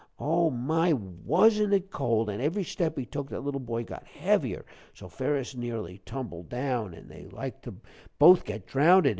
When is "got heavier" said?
3.83-4.65